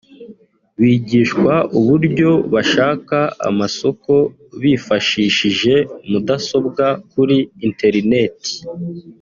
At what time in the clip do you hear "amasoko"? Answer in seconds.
3.49-4.13